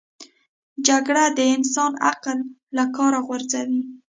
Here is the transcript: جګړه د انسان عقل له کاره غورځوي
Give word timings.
جګړه 0.87 1.25
د 1.37 1.39
انسان 1.55 1.91
عقل 2.09 2.37
له 2.75 2.83
کاره 2.95 3.19
غورځوي 3.27 3.81